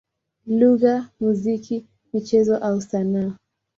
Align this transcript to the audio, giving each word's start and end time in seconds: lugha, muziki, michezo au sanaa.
lugha, 0.59 0.95
muziki, 1.19 1.77
michezo 2.13 2.55
au 2.67 2.77
sanaa. 2.87 3.31